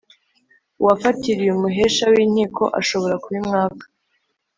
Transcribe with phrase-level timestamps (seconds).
[0.81, 3.83] uwafatiriye umuhesha w inkiko ashobora kubimwaka